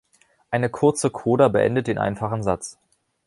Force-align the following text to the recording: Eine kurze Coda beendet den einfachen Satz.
Eine 0.49 0.69
kurze 0.71 1.11
Coda 1.11 1.47
beendet 1.47 1.85
den 1.85 1.99
einfachen 1.99 2.41
Satz. 2.41 2.79